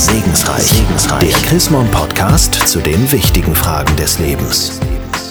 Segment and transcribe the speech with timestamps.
[0.00, 0.62] Segensreich.
[0.62, 1.28] Segensreich.
[1.28, 4.80] Der Chrismon Podcast zu den wichtigen Fragen des Lebens.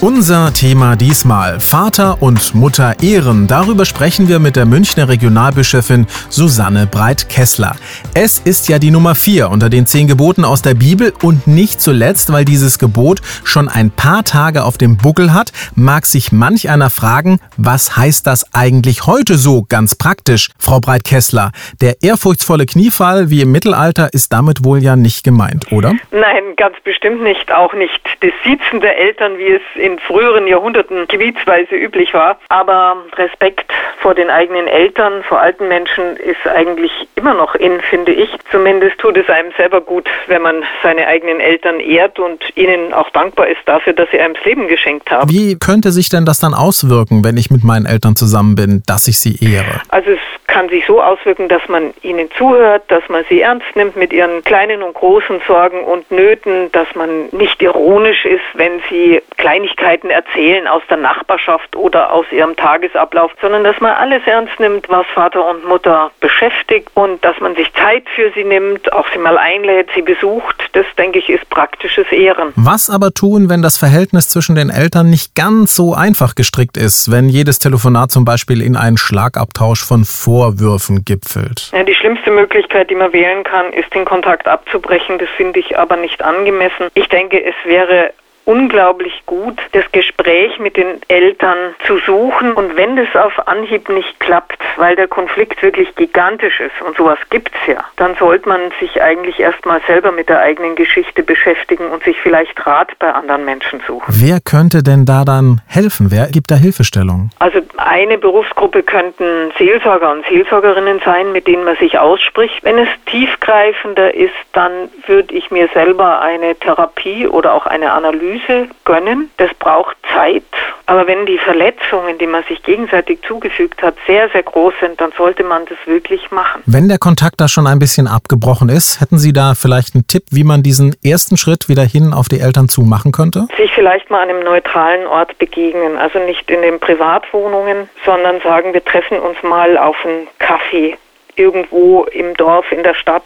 [0.02, 3.46] Unser Thema diesmal Vater und Mutter ehren.
[3.46, 7.76] Darüber sprechen wir mit der Münchner Regionalbischöfin Susanne Breit-Kessler.
[8.14, 11.82] Es ist ja die Nummer vier unter den zehn Geboten aus der Bibel und nicht
[11.82, 16.70] zuletzt, weil dieses Gebot schon ein paar Tage auf dem Buckel hat, mag sich manch
[16.70, 20.48] einer fragen, was heißt das eigentlich heute so ganz praktisch?
[20.58, 25.92] Frau Breit-Kessler, der ehrfurchtsvolle Kniefall wie im Mittelalter ist damit wohl ja nicht gemeint, oder?
[26.10, 27.52] Nein, ganz bestimmt nicht.
[27.52, 32.38] Auch nicht das Siezen der Eltern, wie es in in früheren Jahrhunderten gebietsweise üblich war.
[32.48, 38.12] Aber Respekt vor den eigenen Eltern, vor alten Menschen ist eigentlich immer noch in, finde
[38.12, 38.30] ich.
[38.50, 43.10] Zumindest tut es einem selber gut, wenn man seine eigenen Eltern ehrt und ihnen auch
[43.10, 45.30] dankbar ist dafür, dass sie einem das Leben geschenkt haben.
[45.30, 49.08] Wie könnte sich denn das dann auswirken, wenn ich mit meinen Eltern zusammen bin, dass
[49.08, 49.80] ich sie ehre?
[49.88, 50.20] Also es
[50.50, 54.42] kann sich so auswirken, dass man ihnen zuhört, dass man sie ernst nimmt mit ihren
[54.42, 60.66] kleinen und großen Sorgen und Nöten, dass man nicht ironisch ist, wenn sie Kleinigkeiten erzählen
[60.66, 65.48] aus der Nachbarschaft oder aus ihrem Tagesablauf, sondern dass man alles ernst nimmt, was Vater
[65.48, 69.90] und Mutter beschäftigt und dass man sich Zeit für sie nimmt, auch sie mal einlädt,
[69.94, 70.59] sie besucht.
[70.72, 72.52] Das, denke ich, ist praktisches Ehren.
[72.56, 77.10] Was aber tun, wenn das Verhältnis zwischen den Eltern nicht ganz so einfach gestrickt ist,
[77.10, 81.70] wenn jedes Telefonat zum Beispiel in einen Schlagabtausch von vor Vorwürfen gipfelt?
[81.72, 85.18] Ja, die schlimmste Möglichkeit, die man wählen kann, ist den Kontakt abzubrechen.
[85.18, 86.88] Das finde ich aber nicht angemessen.
[86.94, 88.12] Ich denke, es wäre
[88.44, 92.52] unglaublich gut, das Gespräch mit den Eltern zu suchen.
[92.52, 97.18] Und wenn das auf Anhieb nicht klappt, weil der Konflikt wirklich gigantisch ist und sowas
[97.30, 101.88] gibt es ja, dann sollte man sich eigentlich erstmal selber mit der eigenen Geschichte beschäftigen
[101.88, 104.06] und sich vielleicht Rat bei anderen Menschen suchen.
[104.08, 106.10] Wer könnte denn da dann helfen?
[106.10, 107.30] Wer gibt da Hilfestellung?
[107.38, 112.62] Also eine Berufsgruppe könnten Seelsorger und Seelsorgerinnen sein, mit denen man sich ausspricht.
[112.62, 114.72] Wenn es tiefgreifender ist, dann
[115.06, 119.30] würde ich mir selber eine Therapie oder auch eine Analyse Analyse gönnen.
[119.36, 120.42] Das braucht Zeit.
[120.86, 125.12] Aber wenn die Verletzungen, die man sich gegenseitig zugefügt hat, sehr, sehr groß sind, dann
[125.16, 126.62] sollte man das wirklich machen.
[126.66, 130.24] Wenn der Kontakt da schon ein bisschen abgebrochen ist, hätten Sie da vielleicht einen Tipp,
[130.30, 133.46] wie man diesen ersten Schritt wieder hin auf die Eltern zu machen könnte?
[133.56, 135.96] Sich vielleicht mal an einem neutralen Ort begegnen.
[135.96, 140.96] Also nicht in den Privatwohnungen, sondern sagen, wir treffen uns mal auf einen Kaffee
[141.36, 143.24] irgendwo im Dorf, in der Stadt,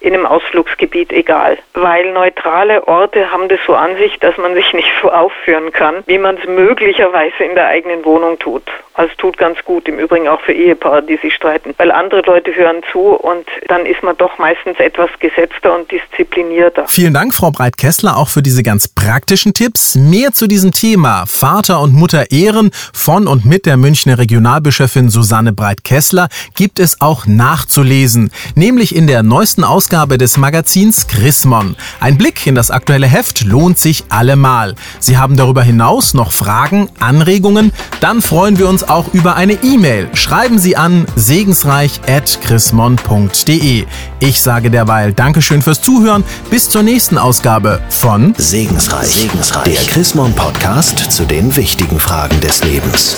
[0.00, 1.58] in einem Ausflugsgebiet, egal.
[1.74, 6.02] Weil neutrale Orte haben das so an sich, dass man sich nicht so aufführen kann,
[6.06, 8.64] wie man es möglicherweise in der eigenen Wohnung tut.
[8.94, 12.54] Also tut ganz gut, im Übrigen auch für Ehepaare, die sich streiten, weil andere Leute
[12.54, 16.86] hören zu und dann ist man doch meistens etwas gesetzter und disziplinierter.
[16.88, 19.94] Vielen Dank, Frau Breit-Kessler, auch für diese ganz praktischen Tipps.
[19.94, 25.52] Mehr zu diesem Thema Vater und Mutter ehren von und mit der Münchner Regionalbischöfin Susanne
[25.52, 31.74] Breit-Kessler gibt es auch nachzulesen, nämlich in der neuesten Ausgabe des Magazins Chrismon.
[31.98, 34.74] Ein Blick in das aktuelle Heft lohnt sich allemal.
[34.98, 37.72] Sie haben darüber hinaus noch Fragen, Anregungen?
[38.00, 40.10] Dann freuen wir uns auch über eine E-Mail.
[40.12, 43.86] Schreiben Sie an segensreich.chrismon.de.
[44.18, 46.24] Ich sage derweil Dankeschön fürs Zuhören.
[46.50, 49.64] Bis zur nächsten Ausgabe von Segensreich, Segensreich.
[49.64, 53.16] der Chrismon Podcast zu den wichtigen Fragen des Lebens.